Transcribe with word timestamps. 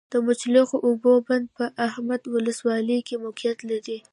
د 0.13 0.13
مچلغو 0.27 0.77
اوبو 0.87 1.11
بند 1.27 1.45
په 1.57 1.65
احمد 1.87 2.21
ابا 2.25 2.31
ولسوالۍ 2.35 2.99
کي 3.07 3.15
موقعیت 3.23 3.59
لری 3.69 3.97